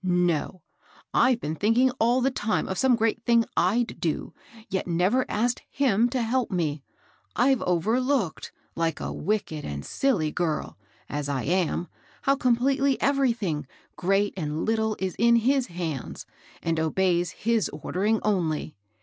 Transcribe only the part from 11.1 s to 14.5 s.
I am, how completely everything, great